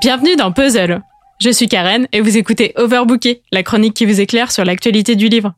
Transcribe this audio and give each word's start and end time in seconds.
Bienvenue 0.00 0.34
dans 0.34 0.50
Puzzle. 0.50 1.02
Je 1.42 1.50
suis 1.50 1.68
Karen 1.68 2.08
et 2.12 2.22
vous 2.22 2.38
écoutez 2.38 2.72
Overbooké, 2.76 3.42
la 3.52 3.62
chronique 3.62 3.92
qui 3.92 4.06
vous 4.06 4.18
éclaire 4.18 4.50
sur 4.50 4.64
l'actualité 4.64 5.14
du 5.14 5.28
livre. 5.28 5.52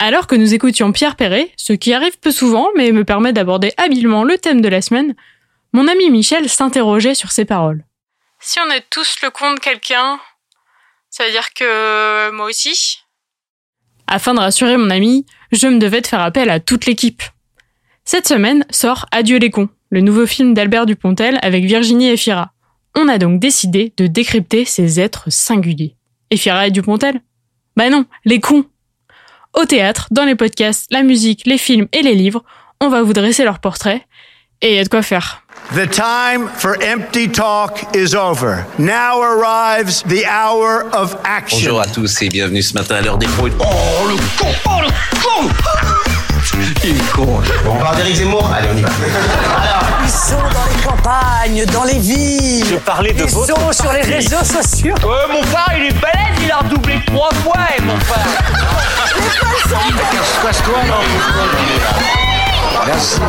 Alors 0.00 0.26
que 0.26 0.34
nous 0.34 0.52
écoutions 0.52 0.90
Pierre 0.90 1.14
Perret, 1.14 1.52
ce 1.56 1.74
qui 1.74 1.92
arrive 1.92 2.18
peu 2.18 2.32
souvent 2.32 2.70
mais 2.74 2.90
me 2.90 3.04
permet 3.04 3.32
d'aborder 3.32 3.72
habilement 3.76 4.24
le 4.24 4.36
thème 4.36 4.62
de 4.62 4.68
la 4.68 4.82
semaine, 4.82 5.14
mon 5.72 5.86
ami 5.86 6.10
Michel 6.10 6.48
s'interrogeait 6.48 7.14
sur 7.14 7.30
ses 7.30 7.44
paroles. 7.44 7.84
Si 8.40 8.58
on 8.58 8.68
est 8.68 8.84
tous 8.90 9.18
le 9.22 9.30
con 9.30 9.54
de 9.54 9.60
quelqu'un, 9.60 10.18
ça 11.08 11.24
veut 11.24 11.30
dire 11.30 11.54
que 11.54 12.32
moi 12.32 12.46
aussi 12.46 12.98
Afin 14.08 14.34
de 14.34 14.40
rassurer 14.40 14.76
mon 14.76 14.90
ami, 14.90 15.24
je 15.52 15.68
me 15.68 15.78
devais 15.78 16.00
de 16.00 16.06
faire 16.08 16.22
appel 16.22 16.50
à 16.50 16.58
toute 16.58 16.86
l'équipe. 16.86 17.22
Cette 18.04 18.26
semaine 18.26 18.66
sort 18.70 19.06
Adieu 19.12 19.38
les 19.38 19.50
cons, 19.50 19.68
le 19.90 20.00
nouveau 20.00 20.26
film 20.26 20.52
d'Albert 20.52 20.86
Dupontel 20.86 21.38
avec 21.42 21.64
Virginie 21.64 22.08
Efira. 22.08 22.50
On 22.94 23.08
a 23.08 23.18
donc 23.18 23.40
décidé 23.40 23.92
de 23.96 24.06
décrypter 24.06 24.64
ces 24.64 25.00
êtres 25.00 25.30
singuliers. 25.30 25.96
Efira 26.30 26.66
et 26.66 26.70
Dupontel 26.70 27.20
Bah 27.76 27.90
non, 27.90 28.04
les 28.24 28.40
cons 28.40 28.64
Au 29.54 29.64
théâtre, 29.64 30.08
dans 30.10 30.24
les 30.24 30.34
podcasts, 30.34 30.86
la 30.90 31.02
musique, 31.02 31.46
les 31.46 31.58
films 31.58 31.86
et 31.92 32.02
les 32.02 32.14
livres, 32.14 32.44
on 32.80 32.88
va 32.88 33.02
vous 33.02 33.12
dresser 33.12 33.44
leur 33.44 33.58
portrait, 33.60 34.06
et 34.60 34.70
il 34.72 34.76
y 34.76 34.78
a 34.78 34.84
de 34.84 34.88
quoi 34.88 35.02
faire. 35.02 35.42
The 35.74 35.88
time 35.90 36.48
for 36.56 36.76
empty 36.82 37.28
talk 37.28 37.84
is 37.94 38.14
over. 38.14 38.64
Now 38.78 39.20
arrives 39.22 40.02
the 40.04 40.24
hour 40.26 40.84
of 40.94 41.16
action. 41.24 41.58
Bonjour 41.58 41.80
à 41.80 41.86
tous 41.86 42.22
et 42.22 42.28
bienvenue 42.28 42.62
ce 42.62 42.74
matin 42.74 42.96
à 42.96 43.00
l'heure 43.00 43.18
des 43.18 43.26
pros. 43.26 43.48
Oh 43.60 44.08
le 44.08 44.16
con 44.38 44.48
Oh 44.66 44.80
le 44.80 44.88
con 45.22 45.77
Il 46.84 46.96
est 46.96 47.12
con. 47.12 47.24
Bon, 47.26 47.42
on 47.74 47.78
parle 47.78 47.96
d'Éric 47.96 48.16
Zemmour 48.16 48.50
Allez, 48.52 48.68
on 48.72 48.76
y 48.76 48.82
va. 48.82 48.88
Ils 50.04 50.10
sont 50.10 50.36
dans 50.36 50.44
les 50.44 50.82
campagnes, 50.82 51.64
dans 51.66 51.84
les 51.84 51.98
villes. 51.98 52.64
Je 52.66 52.76
parlais 52.76 53.12
de 53.12 53.24
Ils 53.24 53.30
votre 53.30 53.56
sont 53.56 53.72
sur 53.82 53.92
les 53.92 54.02
réseaux 54.02 54.44
sociaux. 54.44 54.94
Ouais, 55.02 55.32
mon 55.32 55.42
frère, 55.42 55.74
il 55.76 55.86
est 55.86 56.00
balèze, 56.00 56.42
il 56.44 56.50
a 56.50 56.58
redoublé 56.58 57.00
trois 57.06 57.30
fois, 57.34 57.58
eh, 57.76 57.82
mon 57.82 57.98
frère. 58.00 58.26
Casse-toi 60.42 60.78
là 60.86 60.98
Merci. 62.86 63.20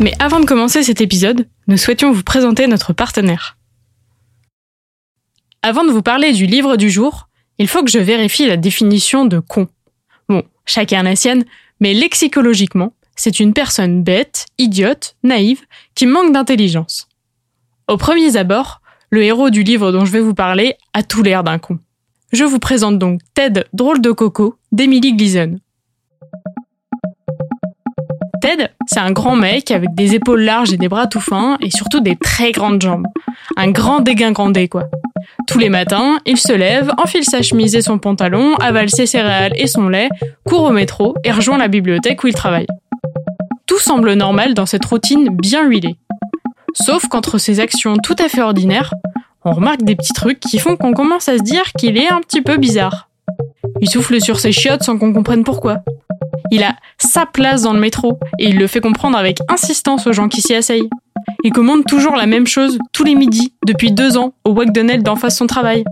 Mais 0.00 0.12
avant 0.18 0.40
de 0.40 0.46
commencer 0.46 0.82
cet 0.82 1.00
épisode, 1.00 1.46
nous 1.68 1.76
souhaitions 1.76 2.12
vous 2.12 2.22
présenter 2.22 2.66
notre 2.66 2.92
partenaire. 2.92 3.56
Avant 5.62 5.84
de 5.84 5.90
vous 5.90 6.02
parler 6.02 6.32
du 6.32 6.46
livre 6.46 6.76
du 6.76 6.90
jour, 6.90 7.28
il 7.58 7.68
faut 7.68 7.84
que 7.84 7.90
je 7.90 7.98
vérifie 7.98 8.46
la 8.46 8.56
définition 8.56 9.24
de 9.26 9.38
con. 9.38 9.68
Bon, 10.30 10.44
chacun 10.64 11.02
la 11.02 11.16
sienne, 11.16 11.44
mais 11.80 11.92
lexicologiquement, 11.92 12.92
c'est 13.16 13.40
une 13.40 13.52
personne 13.52 14.04
bête, 14.04 14.46
idiote, 14.58 15.16
naïve, 15.24 15.62
qui 15.96 16.06
manque 16.06 16.32
d'intelligence. 16.32 17.08
Au 17.88 17.96
premier 17.96 18.36
abord, 18.36 18.80
le 19.10 19.24
héros 19.24 19.50
du 19.50 19.64
livre 19.64 19.90
dont 19.90 20.04
je 20.04 20.12
vais 20.12 20.20
vous 20.20 20.34
parler 20.34 20.76
a 20.94 21.02
tout 21.02 21.24
l'air 21.24 21.42
d'un 21.42 21.58
con. 21.58 21.80
Je 22.32 22.44
vous 22.44 22.60
présente 22.60 22.96
donc 22.96 23.20
Ted 23.34 23.64
Drôle 23.72 24.00
de 24.00 24.12
Coco 24.12 24.54
d'Emily 24.70 25.14
Gleason. 25.16 25.58
Ted, 28.40 28.68
c'est 28.86 29.00
un 29.00 29.10
grand 29.10 29.34
mec 29.34 29.72
avec 29.72 29.96
des 29.96 30.14
épaules 30.14 30.42
larges 30.42 30.72
et 30.72 30.76
des 30.76 30.88
bras 30.88 31.08
tout 31.08 31.20
fins 31.20 31.58
et 31.60 31.72
surtout 31.72 31.98
des 31.98 32.14
très 32.14 32.52
grandes 32.52 32.80
jambes. 32.80 33.08
Un 33.56 33.72
grand 33.72 33.98
dégingandé, 33.98 34.68
quoi. 34.68 34.84
Tous 35.50 35.58
les 35.58 35.68
matins, 35.68 36.20
il 36.26 36.36
se 36.36 36.52
lève, 36.52 36.92
enfile 36.96 37.24
sa 37.24 37.42
chemise 37.42 37.74
et 37.74 37.82
son 37.82 37.98
pantalon, 37.98 38.54
avale 38.58 38.88
ses 38.88 39.06
céréales 39.06 39.52
et 39.56 39.66
son 39.66 39.88
lait, 39.88 40.08
court 40.44 40.62
au 40.62 40.70
métro 40.70 41.16
et 41.24 41.32
rejoint 41.32 41.58
la 41.58 41.66
bibliothèque 41.66 42.22
où 42.22 42.28
il 42.28 42.34
travaille. 42.34 42.68
Tout 43.66 43.80
semble 43.80 44.12
normal 44.12 44.54
dans 44.54 44.64
cette 44.64 44.84
routine 44.84 45.28
bien 45.36 45.66
huilée. 45.66 45.96
Sauf 46.74 47.08
qu'entre 47.08 47.38
ces 47.38 47.58
actions 47.58 47.96
tout 47.96 48.14
à 48.20 48.28
fait 48.28 48.42
ordinaires, 48.42 48.94
on 49.44 49.50
remarque 49.50 49.82
des 49.82 49.96
petits 49.96 50.12
trucs 50.12 50.38
qui 50.38 50.60
font 50.60 50.76
qu'on 50.76 50.92
commence 50.92 51.28
à 51.28 51.36
se 51.36 51.42
dire 51.42 51.64
qu'il 51.76 51.98
est 51.98 52.08
un 52.08 52.20
petit 52.20 52.42
peu 52.42 52.56
bizarre. 52.56 53.08
Il 53.80 53.90
souffle 53.90 54.20
sur 54.20 54.38
ses 54.38 54.52
chiottes 54.52 54.84
sans 54.84 54.98
qu'on 54.98 55.12
comprenne 55.12 55.42
pourquoi. 55.42 55.78
Il 56.52 56.62
a 56.62 56.76
sa 56.98 57.26
place 57.26 57.62
dans 57.62 57.72
le 57.72 57.80
métro 57.80 58.20
et 58.38 58.50
il 58.50 58.56
le 58.56 58.68
fait 58.68 58.80
comprendre 58.80 59.18
avec 59.18 59.38
insistance 59.48 60.06
aux 60.06 60.12
gens 60.12 60.28
qui 60.28 60.42
s'y 60.42 60.54
asseyent. 60.54 60.90
Il 61.42 61.52
commande 61.52 61.84
toujours 61.86 62.16
la 62.16 62.26
même 62.26 62.46
chose 62.46 62.78
tous 62.92 63.04
les 63.04 63.14
midis 63.14 63.54
depuis 63.66 63.92
deux 63.92 64.16
ans 64.16 64.34
au 64.44 64.54
McDonald's 64.54 65.04
d'en 65.04 65.16
face 65.16 65.36
son 65.36 65.46
travail. 65.46 65.84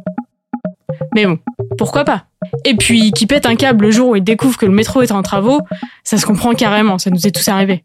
Mais 1.14 1.26
bon, 1.26 1.38
pourquoi 1.78 2.04
pas? 2.04 2.26
Et 2.64 2.74
puis, 2.76 3.12
qui 3.12 3.26
pète 3.26 3.46
un 3.46 3.56
câble 3.56 3.86
le 3.86 3.90
jour 3.90 4.10
où 4.10 4.16
il 4.16 4.24
découvre 4.24 4.58
que 4.58 4.66
le 4.66 4.72
métro 4.72 5.02
est 5.02 5.12
en 5.12 5.22
travaux, 5.22 5.60
ça 6.04 6.18
se 6.18 6.26
comprend 6.26 6.52
carrément, 6.52 6.98
ça 6.98 7.10
nous 7.10 7.26
est 7.26 7.30
tous 7.30 7.48
arrivé. 7.48 7.84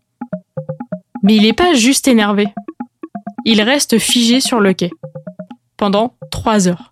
Mais 1.22 1.36
il 1.36 1.44
n'est 1.44 1.54
pas 1.54 1.74
juste 1.74 2.08
énervé. 2.08 2.48
Il 3.46 3.62
reste 3.62 3.98
figé 3.98 4.42
sur 4.42 4.60
le 4.60 4.74
quai. 4.74 4.92
Pendant 5.78 6.16
trois 6.32 6.68
heures. 6.68 6.90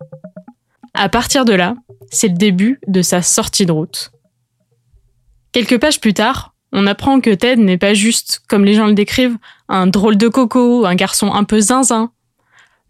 À 0.94 1.08
partir 1.08 1.44
de 1.44 1.52
là, 1.52 1.74
c'est 2.10 2.28
le 2.28 2.34
début 2.34 2.80
de 2.86 3.02
sa 3.02 3.22
sortie 3.22 3.66
de 3.66 3.72
route. 3.72 4.12
Quelques 5.52 5.78
pages 5.78 6.00
plus 6.00 6.14
tard, 6.14 6.51
on 6.72 6.86
apprend 6.86 7.20
que 7.20 7.30
Ted 7.30 7.60
n'est 7.62 7.78
pas 7.78 7.94
juste, 7.94 8.42
comme 8.48 8.64
les 8.64 8.74
gens 8.74 8.86
le 8.86 8.94
décrivent, 8.94 9.36
un 9.68 9.86
drôle 9.86 10.16
de 10.16 10.28
coco, 10.28 10.86
un 10.86 10.94
garçon 10.94 11.32
un 11.32 11.44
peu 11.44 11.60
zinzin. 11.60 12.10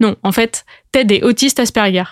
Non, 0.01 0.17
en 0.23 0.33
fait, 0.33 0.65
Ted 0.93 1.17
est 1.17 1.23
autiste 1.23 1.61
Asperger. 1.61 2.05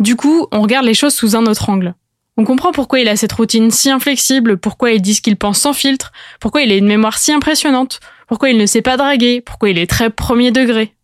Du 0.00 0.16
coup, 0.16 0.46
on 0.52 0.62
regarde 0.62 0.86
les 0.86 0.94
choses 0.94 1.14
sous 1.14 1.36
un 1.36 1.46
autre 1.46 1.68
angle. 1.68 1.94
On 2.38 2.44
comprend 2.44 2.72
pourquoi 2.72 3.00
il 3.00 3.08
a 3.08 3.16
cette 3.16 3.32
routine 3.32 3.70
si 3.70 3.90
inflexible, 3.90 4.58
pourquoi 4.58 4.92
il 4.92 5.00
dit 5.00 5.14
ce 5.14 5.22
qu'il 5.22 5.36
pense 5.36 5.60
sans 5.60 5.72
filtre, 5.72 6.12
pourquoi 6.40 6.62
il 6.62 6.72
a 6.72 6.76
une 6.76 6.86
mémoire 6.86 7.16
si 7.16 7.32
impressionnante, 7.32 8.00
pourquoi 8.28 8.50
il 8.50 8.58
ne 8.58 8.66
sait 8.66 8.82
pas 8.82 8.98
draguer, 8.98 9.40
pourquoi 9.40 9.70
il 9.70 9.78
est 9.78 9.86
très 9.86 10.10
premier 10.10 10.50
degré. 10.50 10.94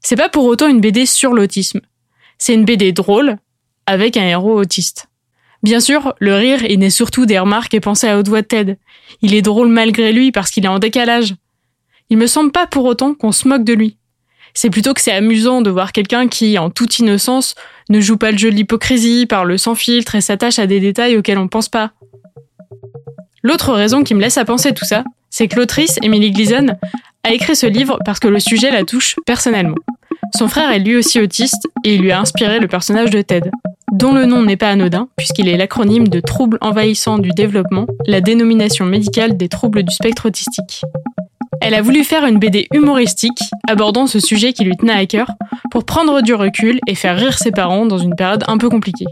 C'est 0.00 0.16
pas 0.16 0.28
pour 0.28 0.44
autant 0.44 0.68
une 0.68 0.80
BD 0.80 1.04
sur 1.04 1.32
l'autisme. 1.32 1.80
C'est 2.38 2.54
une 2.54 2.64
BD 2.64 2.92
drôle, 2.92 3.38
avec 3.86 4.16
un 4.16 4.24
héros 4.24 4.56
autiste. 4.56 5.08
Bien 5.66 5.80
sûr, 5.80 6.14
le 6.20 6.32
rire 6.36 6.64
est 6.64 6.76
né 6.76 6.90
surtout 6.90 7.26
des 7.26 7.40
remarques 7.40 7.74
et 7.74 7.80
pensées 7.80 8.06
à 8.06 8.16
haute 8.16 8.28
voix 8.28 8.40
de 8.40 8.46
Ted. 8.46 8.78
Il 9.20 9.34
est 9.34 9.42
drôle 9.42 9.66
malgré 9.66 10.12
lui 10.12 10.30
parce 10.30 10.52
qu'il 10.52 10.64
est 10.64 10.68
en 10.68 10.78
décalage. 10.78 11.34
Il 12.08 12.18
me 12.18 12.28
semble 12.28 12.52
pas 12.52 12.68
pour 12.68 12.84
autant 12.84 13.14
qu'on 13.14 13.32
se 13.32 13.48
moque 13.48 13.64
de 13.64 13.72
lui. 13.72 13.96
C'est 14.54 14.70
plutôt 14.70 14.94
que 14.94 15.00
c'est 15.00 15.10
amusant 15.10 15.62
de 15.62 15.70
voir 15.70 15.90
quelqu'un 15.90 16.28
qui, 16.28 16.56
en 16.56 16.70
toute 16.70 17.00
innocence, 17.00 17.56
ne 17.88 17.98
joue 17.98 18.16
pas 18.16 18.30
le 18.30 18.38
jeu 18.38 18.52
de 18.52 18.54
l'hypocrisie, 18.54 19.26
parle 19.26 19.58
sans 19.58 19.74
filtre 19.74 20.14
et 20.14 20.20
s'attache 20.20 20.60
à 20.60 20.68
des 20.68 20.78
détails 20.78 21.16
auxquels 21.16 21.36
on 21.36 21.48
pense 21.48 21.68
pas. 21.68 21.90
L'autre 23.42 23.72
raison 23.72 24.04
qui 24.04 24.14
me 24.14 24.20
laisse 24.20 24.38
à 24.38 24.44
penser 24.44 24.72
tout 24.72 24.84
ça, 24.84 25.02
c'est 25.30 25.48
que 25.48 25.56
l'autrice, 25.56 25.98
Emily 26.00 26.30
Gleason, 26.30 26.76
a 27.24 27.32
écrit 27.32 27.56
ce 27.56 27.66
livre 27.66 27.98
parce 28.04 28.20
que 28.20 28.28
le 28.28 28.38
sujet 28.38 28.70
la 28.70 28.84
touche 28.84 29.16
personnellement. 29.26 29.74
Son 30.32 30.46
frère 30.46 30.70
est 30.70 30.78
lui 30.78 30.94
aussi 30.94 31.20
autiste 31.20 31.66
et 31.82 31.96
il 31.96 32.02
lui 32.02 32.12
a 32.12 32.20
inspiré 32.20 32.60
le 32.60 32.68
personnage 32.68 33.10
de 33.10 33.20
Ted, 33.20 33.50
dont 33.96 34.12
le 34.12 34.26
nom 34.26 34.42
n'est 34.42 34.58
pas 34.58 34.68
anodin 34.68 35.08
puisqu'il 35.16 35.48
est 35.48 35.56
l'acronyme 35.56 36.08
de 36.08 36.20
troubles 36.20 36.58
envahissants 36.60 37.18
du 37.18 37.30
développement, 37.30 37.86
la 38.06 38.20
dénomination 38.20 38.84
médicale 38.84 39.36
des 39.36 39.48
troubles 39.48 39.82
du 39.82 39.94
spectre 39.94 40.26
autistique. 40.26 40.82
Elle 41.62 41.74
a 41.74 41.80
voulu 41.80 42.04
faire 42.04 42.26
une 42.26 42.38
BD 42.38 42.66
humoristique 42.74 43.40
abordant 43.66 44.06
ce 44.06 44.20
sujet 44.20 44.52
qui 44.52 44.64
lui 44.64 44.76
tenait 44.76 44.92
à 44.92 45.06
cœur 45.06 45.28
pour 45.70 45.84
prendre 45.84 46.20
du 46.20 46.34
recul 46.34 46.78
et 46.86 46.94
faire 46.94 47.16
rire 47.16 47.38
ses 47.38 47.50
parents 47.50 47.86
dans 47.86 47.96
une 47.96 48.14
période 48.14 48.44
un 48.48 48.58
peu 48.58 48.68
compliquée. 48.68 49.06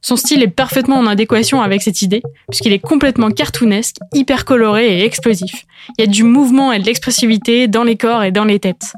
Son 0.00 0.16
style 0.16 0.42
est 0.42 0.48
parfaitement 0.48 0.96
en 0.96 1.06
adéquation 1.06 1.60
avec 1.60 1.82
cette 1.82 2.00
idée, 2.02 2.22
puisqu'il 2.50 2.72
est 2.72 2.80
complètement 2.80 3.30
cartoonesque, 3.30 3.98
hyper 4.14 4.46
coloré 4.46 4.98
et 4.98 5.04
explosif. 5.04 5.66
Il 5.98 6.04
y 6.04 6.08
a 6.08 6.10
du 6.10 6.24
mouvement 6.24 6.72
et 6.72 6.78
de 6.78 6.86
l'expressivité 6.86 7.68
dans 7.68 7.84
les 7.84 7.96
corps 7.96 8.24
et 8.24 8.32
dans 8.32 8.44
les 8.44 8.58
têtes. 8.58 8.94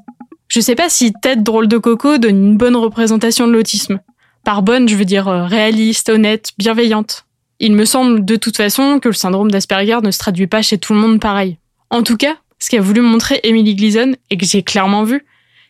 Je 0.49 0.61
sais 0.61 0.77
pas 0.77 0.89
si 0.89 1.13
Tête 1.13 1.43
drôle 1.43 1.67
de 1.67 1.79
coco 1.79 2.19
donne 2.19 2.37
une 2.37 2.57
bonne 2.57 2.77
représentation 2.77 3.49
de 3.49 3.53
l'autisme. 3.53 3.99
Par 4.45 4.63
bonne, 4.63 4.89
je 4.89 4.97
veux 4.97 5.07
dire 5.07 5.27
euh, 5.29 5.47
réaliste, 5.47 6.11
honnête, 6.11 6.53
bienveillante. 6.59 7.25
Il 7.61 7.73
me 7.73 7.87
semble 7.87 8.25
de 8.25 8.37
toute 8.37 8.59
façon 8.59 8.99
que 9.01 9.09
le 9.09 9.15
syndrome 9.15 9.51
d'Asperger 9.51 10.01
ne 10.03 10.11
se 10.11 10.19
traduit 10.19 10.47
pas 10.47 10.61
chez 10.61 10.77
tout 10.77 10.93
le 10.93 11.01
monde 11.01 11.19
pareil. 11.19 11.57
En 11.89 12.03
tout 12.03 12.19
cas, 12.19 12.37
ce 12.59 12.69
qu'a 12.69 12.81
voulu 12.81 13.01
montrer 13.01 13.41
Emily 13.43 13.75
Gleason, 13.75 14.15
et 14.29 14.37
que 14.37 14.45
j'ai 14.45 14.63
clairement 14.63 15.05
vu, 15.05 15.25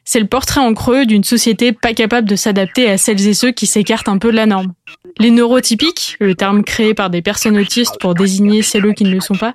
c'est 0.04 0.18
le 0.18 0.26
portrait 0.26 0.60
en 0.60 0.74
creux 0.74 1.06
d'une 1.06 1.22
société 1.22 1.72
pas 1.72 1.94
capable 1.94 2.28
de 2.28 2.34
s'adapter 2.34 2.90
à 2.90 2.98
celles 2.98 3.26
et 3.28 3.34
ceux 3.34 3.52
qui 3.52 3.66
s'écartent 3.66 4.08
un 4.08 4.18
peu 4.18 4.32
de 4.32 4.36
la 4.36 4.46
norme. 4.46 4.72
Les 5.18 5.30
neurotypiques, 5.30 6.16
le 6.18 6.34
terme 6.34 6.64
créé 6.64 6.92
par 6.92 7.08
des 7.08 7.22
personnes 7.22 7.56
autistes 7.56 7.98
pour 8.00 8.14
désigner 8.14 8.62
celles 8.62 8.94
qui 8.94 9.04
ne 9.04 9.10
le 9.10 9.20
sont 9.20 9.36
pas, 9.36 9.54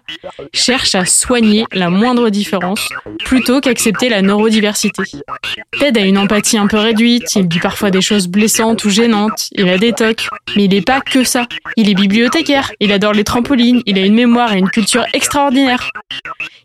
cherchent 0.54 0.96
à 0.96 1.06
soigner 1.06 1.66
la 1.74 1.90
moindre 1.90 2.30
différence 2.30 2.88
plutôt 3.26 3.60
qu'accepter 3.60 4.10
la 4.10 4.22
neurodiversité. 4.22 5.04
Ted 5.78 6.00
a 6.00 6.06
une 6.06 6.18
empathie 6.18 6.58
un 6.58 6.68
peu 6.68 6.78
réduite, 6.78 7.36
il 7.36 7.48
dit 7.48 7.60
parfois 7.60 7.92
des 7.92 8.02
choses 8.02 8.28
blessantes 8.28 8.84
ou 8.86 8.90
gênantes, 8.90 9.50
il 9.52 9.68
a 9.70 9.78
des 9.78 9.94
tocs, 9.94 10.28
mais 10.56 10.66
il 10.66 10.72
n'est 10.72 10.82
pas 10.82 11.02
que 11.02 11.24
ça. 11.24 11.46
Il 11.76 11.90
est 11.90 11.94
bibliothécaire, 11.94 12.72
il 12.80 12.92
adore 12.92 13.14
les 13.14 13.24
trampolines, 13.24 13.82
il 13.86 13.98
a 13.98 14.06
une 14.06 14.16
mémoire 14.16 14.54
et 14.54 14.60
une 14.60 14.70
culture 14.70 15.06
extraordinaire. 15.14 15.90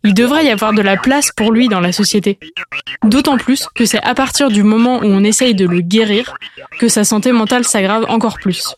Il 0.05 0.15
devrait 0.15 0.47
y 0.47 0.51
avoir 0.51 0.73
de 0.73 0.83
la 0.83 0.97
place 0.97 1.31
pour 1.33 1.53
lui 1.53 1.69
dans 1.69 1.81
la 1.81 1.93
société. 1.93 2.39
D'autant 3.05 3.37
plus 3.37 3.67
que 3.75 3.85
c'est 3.85 4.03
à 4.03 4.15
partir 4.15 4.51
du 4.51 4.63
moment 4.63 4.99
où 4.99 5.07
on 5.07 5.25
essaye 5.25 5.55
de 5.55 5.67
le 5.67 5.81
guérir 5.81 6.35
que 6.79 6.89
sa 6.89 7.05
santé 7.05 7.33
mentale 7.33 7.65
s'aggrave 7.65 8.07
encore 8.09 8.39
plus. 8.39 8.75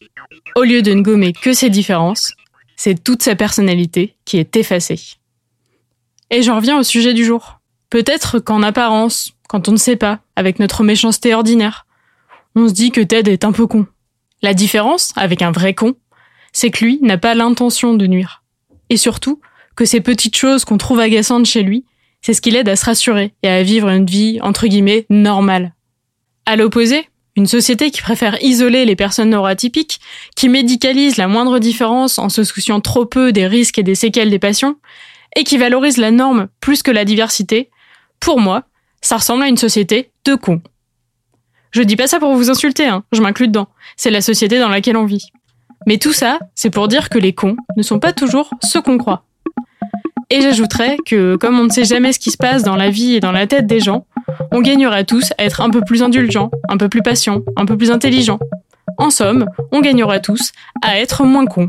Au 0.55 0.63
lieu 0.63 0.83
de 0.83 0.93
ne 0.93 1.03
gommer 1.03 1.33
que 1.33 1.53
ses 1.53 1.71
différences, 1.71 2.35
c'est 2.77 3.03
toute 3.03 3.23
sa 3.23 3.37
personnalité 3.37 4.17
qui 4.25 4.39
est 4.39 4.57
effacée. 4.57 5.01
Et 6.31 6.43
j'en 6.43 6.57
reviens 6.57 6.79
au 6.79 6.83
sujet 6.83 7.15
du 7.15 7.25
jour. 7.25 7.61
Peut-être 7.91 8.39
qu'en 8.39 8.63
apparence, 8.63 9.33
quand 9.49 9.69
on 9.69 9.73
ne 9.73 9.77
sait 9.77 9.97
pas, 9.97 10.21
avec 10.35 10.59
notre 10.59 10.85
méchanceté 10.85 11.35
ordinaire. 11.35 11.87
On 12.55 12.69
se 12.69 12.73
dit 12.75 12.91
que 12.91 13.01
Ted 13.01 13.33
est 13.33 13.45
un 13.45 13.53
peu 13.53 13.67
con. 13.67 13.87
La 14.43 14.55
différence, 14.55 15.13
avec 15.17 15.43
un 15.43 15.51
vrai 15.51 15.75
con, 15.75 15.95
c'est 16.53 16.71
que 16.71 16.85
lui 16.85 16.99
n'a 17.03 17.19
pas 17.19 17.35
l'intention 17.35 17.95
de 17.95 18.07
nuire. 18.07 18.43
Et 18.91 18.97
surtout, 18.97 19.41
que 19.75 19.85
ces 19.85 20.01
petites 20.01 20.37
choses 20.37 20.65
qu'on 20.65 20.79
trouve 20.79 21.01
agaçantes 21.01 21.47
chez 21.47 21.63
lui, 21.63 21.85
c'est 22.23 22.33
ce 22.33 22.41
qui 22.41 22.51
l'aide 22.51 22.69
à 22.69 22.77
se 22.77 22.85
rassurer 22.85 23.35
et 23.43 23.49
à 23.49 23.63
vivre 23.63 23.89
une 23.89 24.07
vie, 24.07 24.41
entre 24.41 24.67
guillemets, 24.67 25.07
normale. 25.11 25.75
À 26.47 26.57
l'opposé, 26.57 27.09
une 27.37 27.47
société 27.47 27.91
qui 27.91 28.01
préfère 28.01 28.43
isoler 28.43 28.85
les 28.85 28.97
personnes 28.97 29.31
neuroatypiques, 29.31 30.01
qui 30.35 30.49
médicalise 30.49 31.19
la 31.19 31.29
moindre 31.29 31.59
différence 31.59 32.19
en 32.19 32.29
se 32.29 32.45
souciant 32.45 32.81
trop 32.81 33.05
peu 33.05 33.33
des 33.33 33.47
risques 33.47 33.79
et 33.79 33.83
des 33.83 33.95
séquelles 33.95 34.31
des 34.31 34.39
patients, 34.39 34.77
et 35.37 35.45
qui 35.45 35.59
valorise 35.59 35.99
la 35.99 36.11
norme 36.11 36.49
plus 36.61 36.83
que 36.83 36.91
la 36.91 37.05
diversité, 37.05 37.71
pour 38.21 38.41
moi, 38.41 38.65
ça 39.03 39.19
ressemble 39.19 39.43
à 39.43 39.49
une 39.49 39.59
société 39.59 40.11
de 40.25 40.35
cons. 40.35 40.63
Je 41.73 41.83
dis 41.83 41.97
pas 41.97 42.07
ça 42.07 42.19
pour 42.19 42.35
vous 42.35 42.51
insulter, 42.51 42.87
hein, 42.87 43.05
je 43.13 43.21
m'inclus 43.21 43.49
dedans. 43.49 43.69
C'est 43.97 44.11
la 44.11 44.23
société 44.23 44.59
dans 44.59 44.71
laquelle 44.71 44.97
on 44.97 45.05
vit. 45.05 45.27
Mais 45.87 45.99
tout 45.99 46.15
ça, 46.15 46.39
c'est 46.55 46.71
pour 46.71 46.89
dire 46.89 47.11
que 47.11 47.19
les 47.19 47.35
cons 47.35 47.57
ne 47.77 47.83
sont 47.83 47.99
pas 47.99 48.15
toujours 48.15 48.51
ce 48.63 48.79
qu'on 48.79 48.97
croit. 48.97 49.25
Et 50.31 50.41
j'ajouterais 50.41 50.97
que, 51.05 51.37
comme 51.37 51.61
on 51.61 51.65
ne 51.65 51.71
sait 51.71 51.85
jamais 51.85 52.13
ce 52.13 52.19
qui 52.19 52.31
se 52.31 52.37
passe 52.37 52.63
dans 52.63 52.77
la 52.77 52.89
vie 52.89 53.15
et 53.15 53.21
dans 53.21 53.31
la 53.31 53.47
tête 53.47 53.67
des 53.67 53.79
gens, 53.79 54.07
on 54.53 54.61
gagnerait 54.61 55.05
tous 55.05 55.33
à 55.39 55.45
être 55.45 55.61
un 55.61 55.71
peu 55.71 55.81
plus 55.81 56.03
indulgents, 56.03 56.51
un 56.69 56.77
peu 56.77 56.89
plus 56.89 57.03
patients, 57.03 57.43
un 57.57 57.67
peu 57.67 57.77
plus 57.77 57.91
intelligents. 57.91 58.39
En 58.99 59.11
somme, 59.11 59.47
on 59.73 59.81
gagnerait 59.81 60.23
tous 60.23 60.53
à 60.83 60.99
être 60.99 61.25
moins 61.25 61.47
cons. 61.47 61.69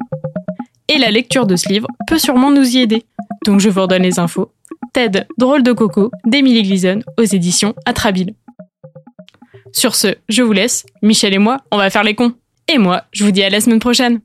Et 0.87 0.97
la 0.97 1.11
lecture 1.11 1.45
de 1.45 1.55
ce 1.55 1.69
livre 1.69 1.87
peut 2.07 2.17
sûrement 2.17 2.51
nous 2.51 2.75
y 2.75 2.79
aider. 2.79 3.03
Donc 3.45 3.59
je 3.59 3.69
vous 3.69 3.81
redonne 3.81 4.03
les 4.03 4.19
infos. 4.19 4.51
TED, 4.93 5.27
Drôle 5.37 5.63
de 5.63 5.73
Coco, 5.73 6.11
d'Emily 6.25 6.63
Gleason, 6.63 7.01
aux 7.17 7.23
éditions 7.23 7.75
Atrabile. 7.85 8.33
Sur 9.73 9.95
ce, 9.95 10.15
je 10.29 10.41
vous 10.41 10.53
laisse. 10.53 10.85
Michel 11.01 11.33
et 11.33 11.37
moi, 11.37 11.57
on 11.71 11.77
va 11.77 11.89
faire 11.89 12.03
les 12.03 12.15
cons. 12.15 12.33
Et 12.67 12.77
moi, 12.77 13.03
je 13.11 13.23
vous 13.23 13.31
dis 13.31 13.43
à 13.43 13.49
la 13.49 13.61
semaine 13.61 13.79
prochaine. 13.79 14.21